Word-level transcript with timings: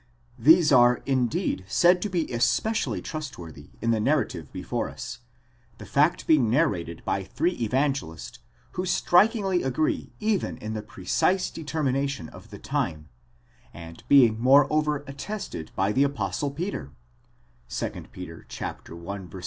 These 0.39 0.71
are 0.71 1.03
indeed 1.05 1.63
said 1.67 2.01
to 2.01 2.09
be 2.09 2.25
especially 2.33 3.03
trustworthy 3.03 3.69
in 3.83 3.91
the 3.91 3.99
narrative 3.99 4.51
before 4.51 4.89
us, 4.89 5.19
the 5.77 5.85
fact 5.85 6.25
being 6.25 6.49
narrated 6.49 7.05
by 7.05 7.23
three 7.23 7.51
Evangelists, 7.51 8.39
who 8.71 8.83
strikingly 8.83 9.61
agree 9.61 10.11
even 10.19 10.57
in 10.57 10.73
the 10.73 10.81
precise 10.81 11.51
determination 11.51 12.29
of 12.29 12.49
the 12.49 12.57
time, 12.57 13.09
and 13.75 14.03
being 14.07 14.39
moreover 14.39 15.03
attested 15.05 15.69
by 15.75 15.91
the 15.91 16.01
Apostle 16.03 16.49
Peter 16.49 16.93
(2 17.69 17.91
Pet. 17.91 17.95
i. 18.17 18.43
17).? 18.47 19.31